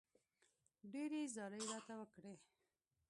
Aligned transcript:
ډېرې 0.91 1.21
زارۍ 1.35 1.61
راته 1.71 1.93
وکړې. 1.99 2.35